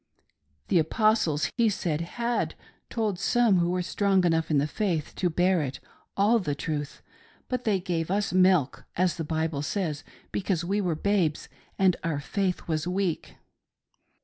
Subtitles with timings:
[0.69, 2.55] The Apostles, he said, had
[2.89, 5.79] told some who were strong enough in the faith to bear it,
[6.17, 7.03] all the truth,
[7.47, 12.19] but they gave us milk, as the Bible says, because we were babes and our
[12.19, 13.35] faith was weak.